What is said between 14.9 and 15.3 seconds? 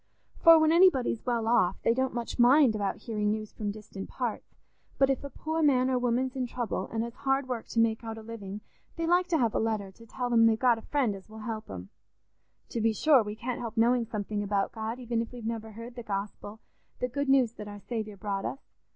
even